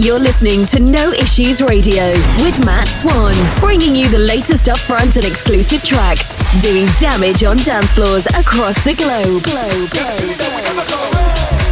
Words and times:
You're 0.00 0.20
listening 0.20 0.64
to 0.66 0.78
No 0.78 1.10
Issues 1.10 1.60
Radio 1.60 2.12
with 2.44 2.64
Matt 2.64 2.86
Swan, 2.86 3.34
bringing 3.58 3.96
you 3.96 4.08
the 4.08 4.18
latest 4.18 4.66
upfront 4.66 5.16
and 5.16 5.24
exclusive 5.24 5.82
tracks, 5.82 6.36
doing 6.62 6.86
damage 6.98 7.42
on 7.42 7.56
dance 7.56 7.90
floors 7.90 8.24
across 8.26 8.76
the 8.84 8.94
globe. 8.94 9.42
globe, 9.42 9.90
globe, 9.90 11.67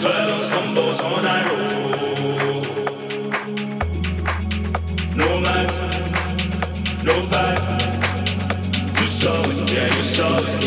fellow 0.00 0.40
stumbles 0.42 1.00
on 1.00 1.26
I 1.26 1.40
roll. 1.48 2.62
No 5.16 5.40
match, 5.40 5.74
no 7.04 7.14
pipe. 7.26 7.62
You 8.98 9.06
saw 9.06 9.42
it, 9.42 9.72
yeah, 9.72 9.94
you 9.94 10.00
saw 10.00 10.38
it. 10.38 10.57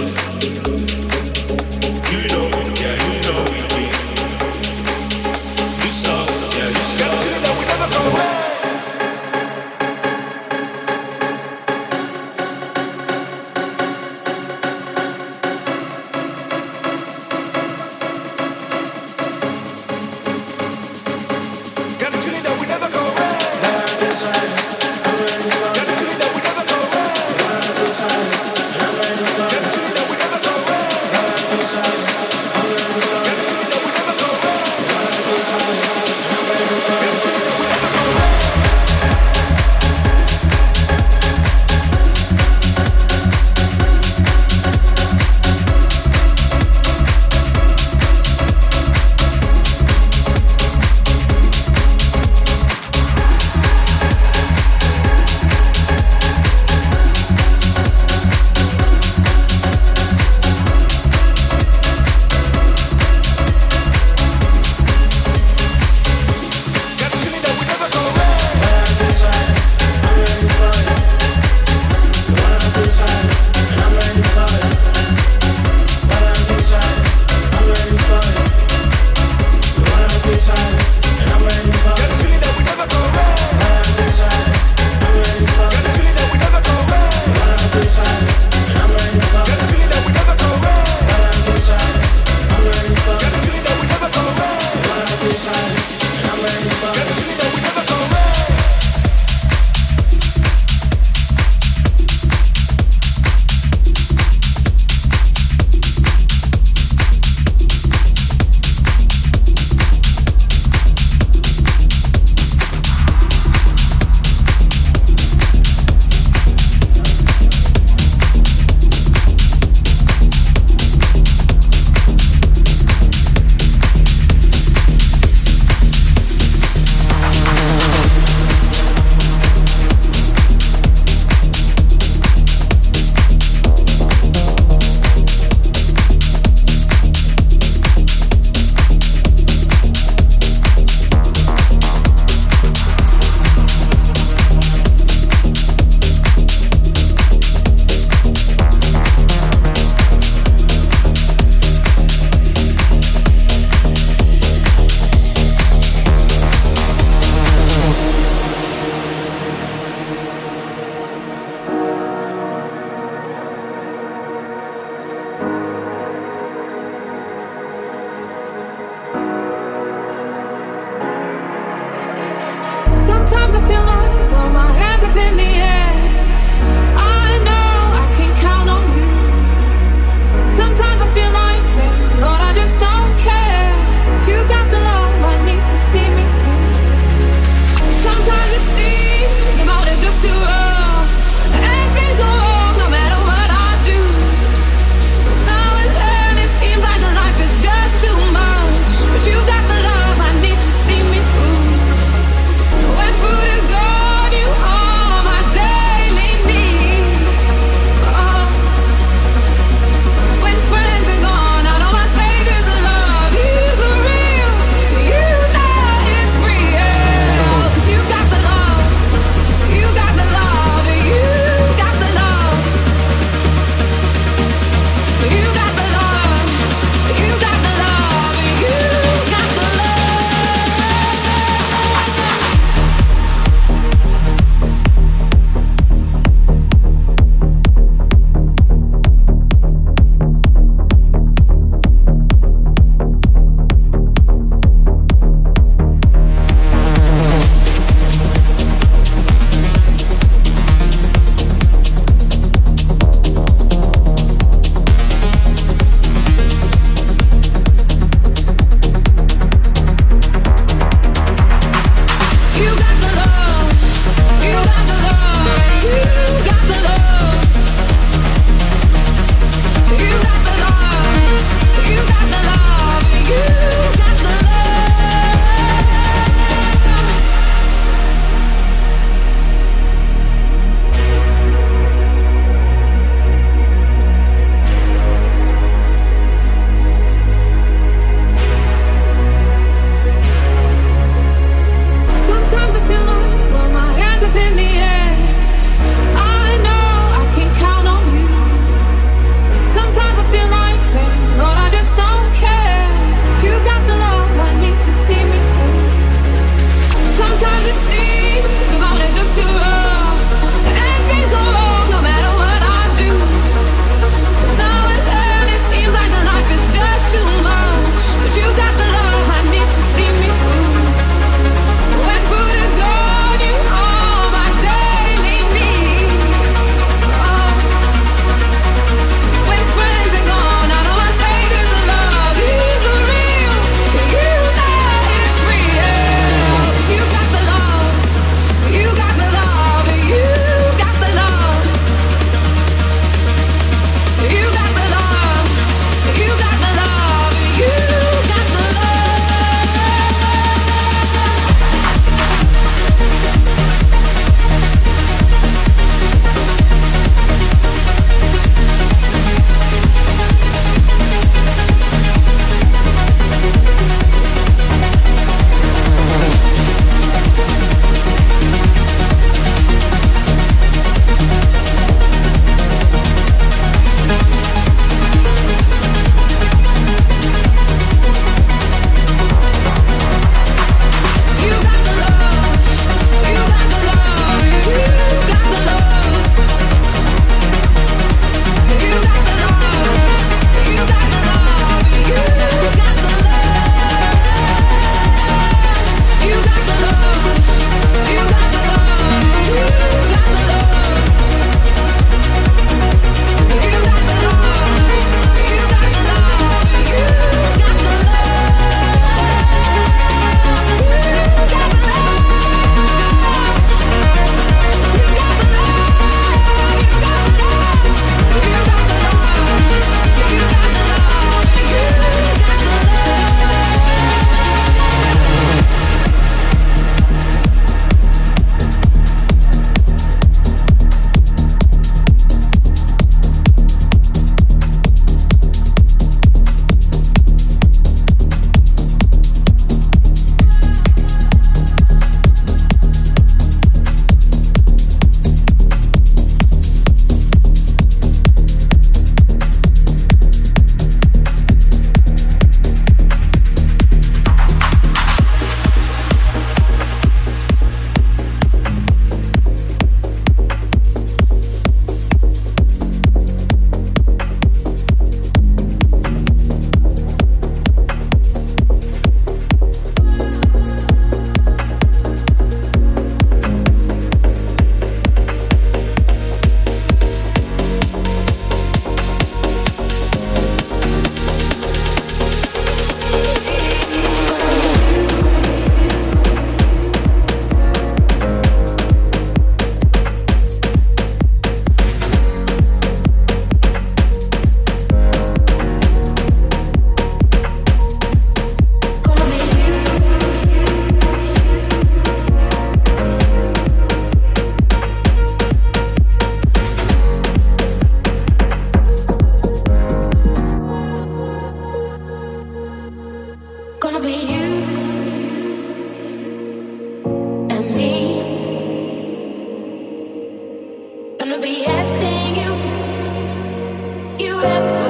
never 524.52 524.81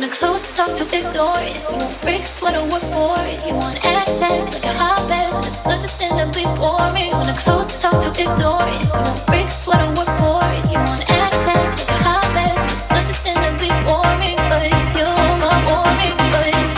when 0.00 0.08
I'm 0.08 0.16
close 0.16 0.54
enough 0.54 0.72
to 0.76 0.84
ignore 0.98 1.40
it. 1.40 1.56
You 1.70 1.76
want 1.76 2.00
breaks 2.00 2.40
when 2.40 2.54
I 2.54 2.62
work 2.72 2.82
for 2.96 3.14
it. 3.18 3.46
You 3.46 3.54
want 3.54 3.84
access 3.84 4.54
like 4.54 4.64
a 4.64 4.72
hot 4.72 5.06
mess. 5.10 5.36
It's 5.46 5.62
such 5.62 5.84
a 5.84 5.88
sin 5.88 6.16
to 6.16 6.24
be 6.32 6.44
boring 6.56 7.12
when 7.18 7.26
I'm 7.28 7.36
close 7.36 7.78
enough 7.78 8.00
to 8.04 8.08
ignore 8.08 8.64
it. 8.72 8.80
You 8.82 8.88
want 8.88 9.26
breaks 9.26 9.66
when 9.66 9.78
I 9.78 9.88
work 9.88 10.12
for 10.16 10.40
it. 10.56 10.72
You 10.72 10.78
want 10.78 11.04
access 11.10 11.68
like 11.80 11.90
a 11.90 12.02
hot 12.08 12.32
mess. 12.32 12.60
It's 12.72 12.88
such 12.88 13.10
a 13.10 13.16
sin 13.22 13.36
to 13.44 13.52
be 13.60 13.68
boring, 13.84 14.40
but 14.48 14.64
you're 14.96 15.36
my 15.44 15.56
boring, 15.68 16.16
but. 16.32 16.69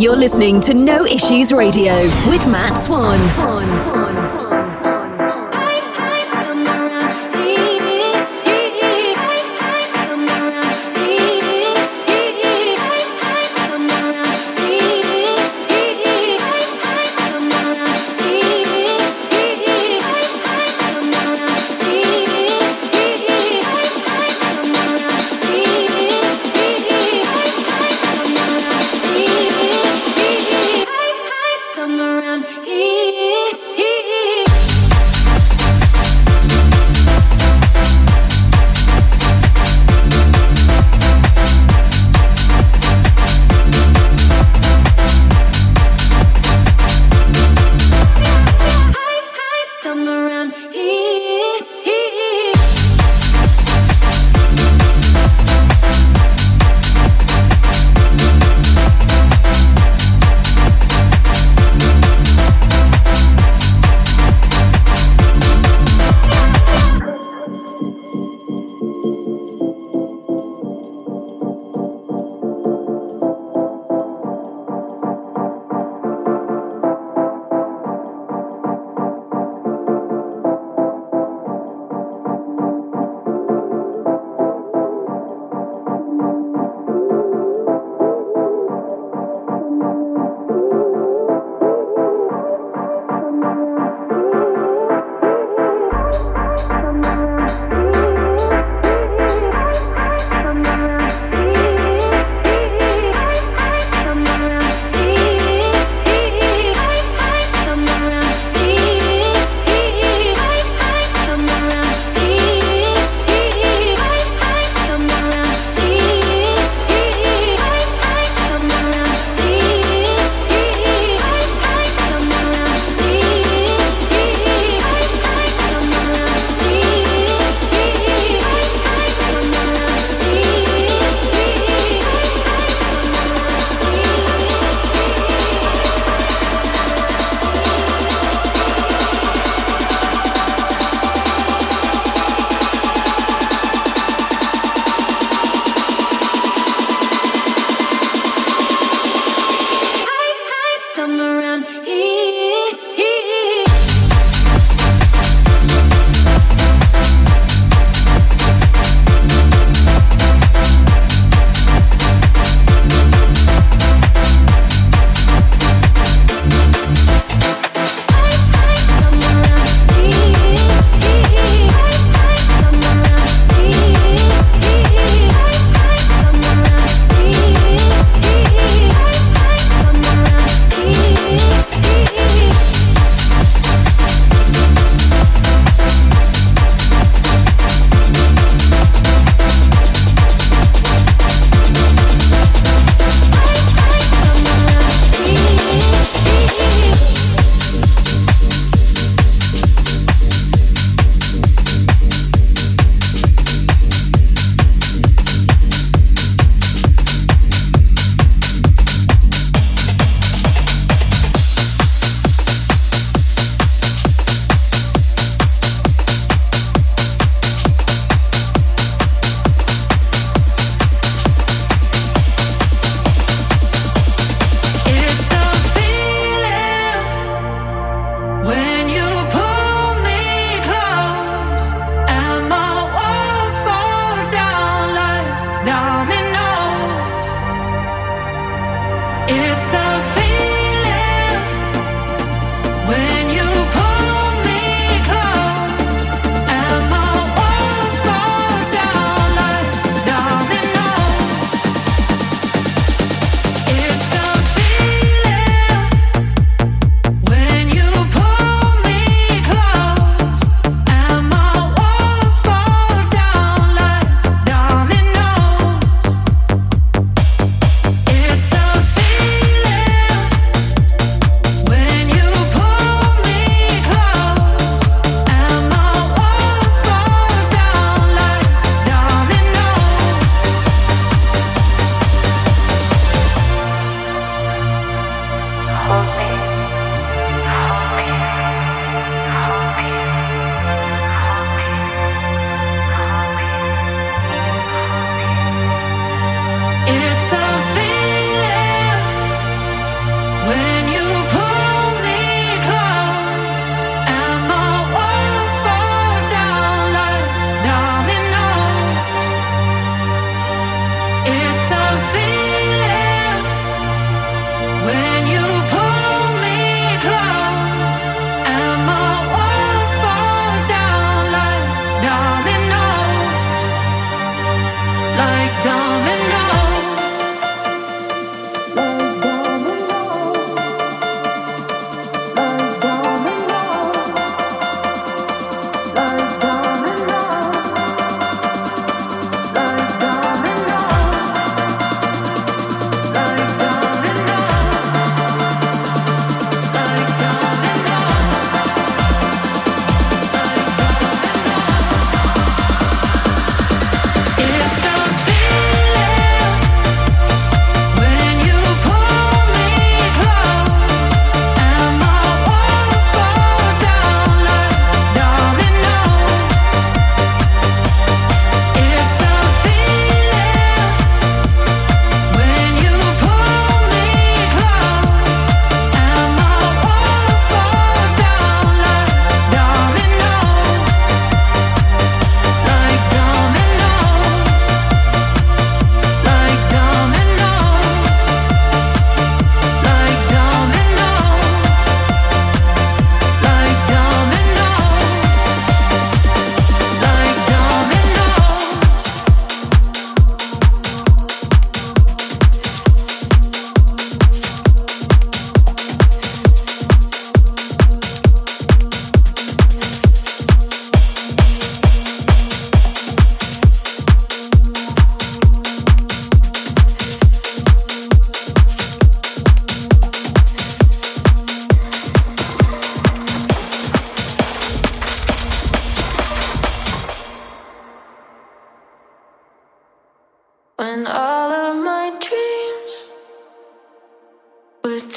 You're 0.00 0.14
listening 0.14 0.60
to 0.60 0.74
No 0.74 1.04
Issues 1.04 1.50
Radio 1.50 2.02
with 2.30 2.46
Matt 2.46 2.80
Swan. 2.80 4.07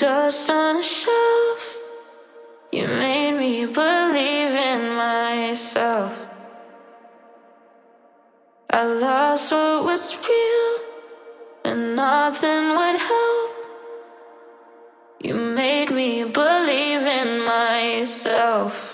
just 0.01 0.49
on 0.49 0.77
a 0.77 0.81
shelf. 0.81 1.77
You 2.71 2.87
made 2.87 3.33
me 3.37 3.67
believe 3.67 4.55
in 4.71 4.95
myself. 4.95 6.27
I 8.71 8.83
lost 8.83 9.51
what 9.51 9.85
was 9.85 10.17
real, 10.27 10.73
and 11.65 11.95
nothing 11.95 12.63
would 12.77 12.99
help. 13.11 13.51
You 15.21 15.35
made 15.35 15.91
me 15.91 16.23
believe 16.23 17.05
in 17.19 17.45
myself. 17.45 18.90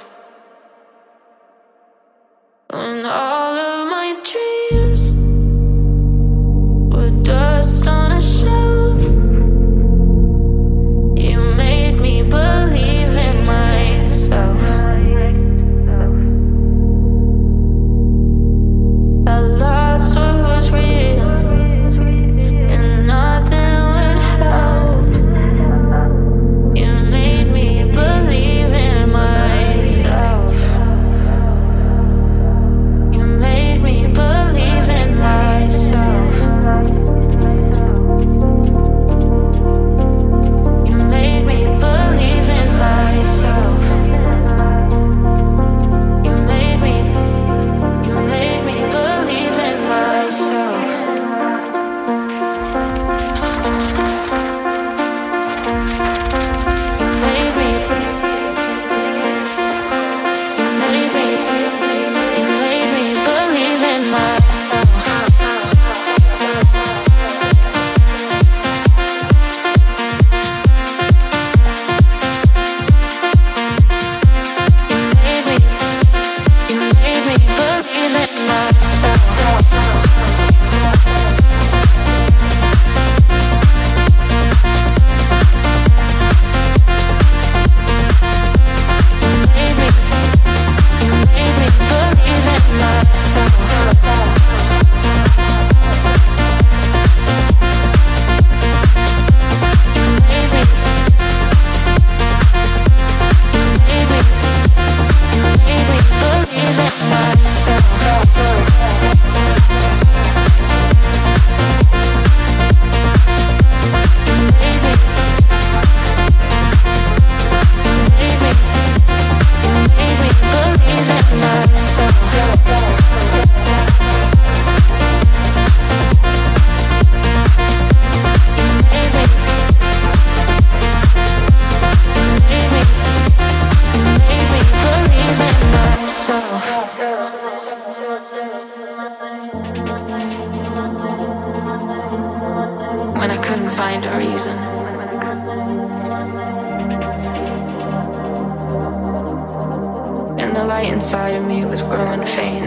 The 150.58 150.64
light 150.66 150.92
inside 150.92 151.36
of 151.36 151.46
me 151.46 151.66
was 151.66 151.84
growing 151.84 152.26
faint. 152.26 152.66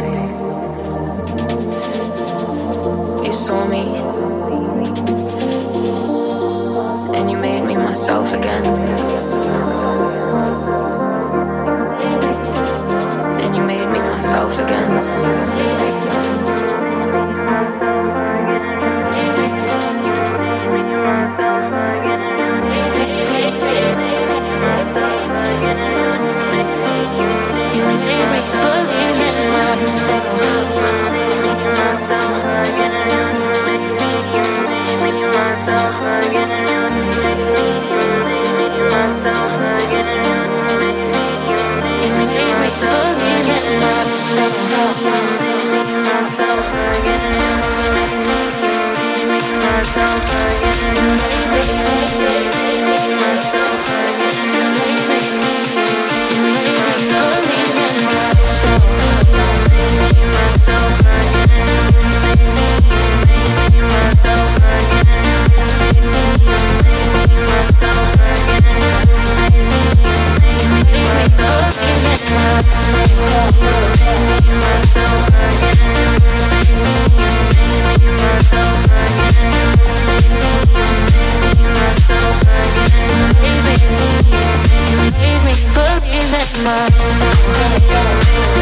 You 3.27 3.33
saw 3.33 3.67
me, 3.67 3.85
and 7.17 7.29
you 7.29 7.37
made 7.37 7.65
me 7.65 7.75
myself 7.75 8.33
again. 8.33 8.65
And 13.43 13.57
you 13.57 13.63
made 13.65 13.87
me 13.87 13.99
myself 13.99 14.57
again. 14.61 14.90
myself 36.01 36.41
again 39.59 40.21
myself. 86.63 88.60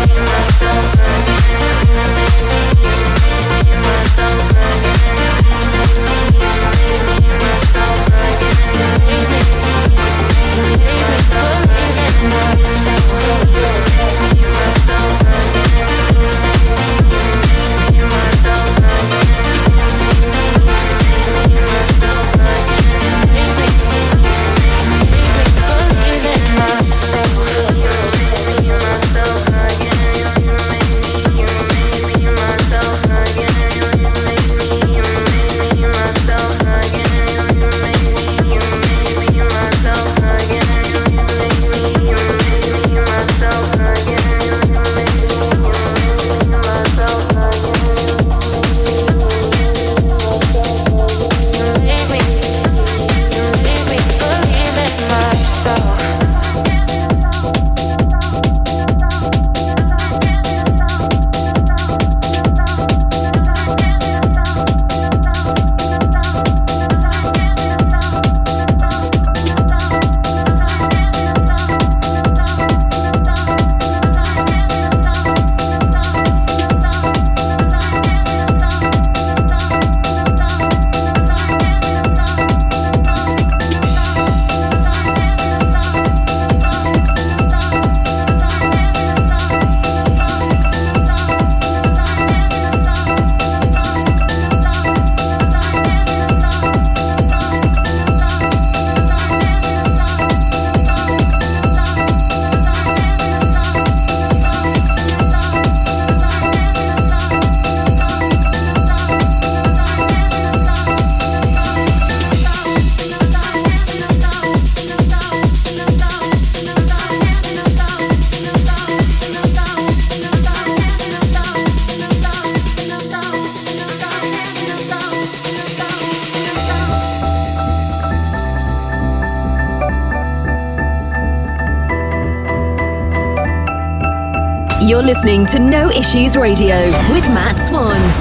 You're 134.98 135.06
listening 135.06 135.46
to 135.46 135.60
No 135.60 135.88
Issues 135.90 136.36
Radio 136.36 136.74
with 137.12 137.28
Matt 137.28 137.54
Swan. 137.54 138.17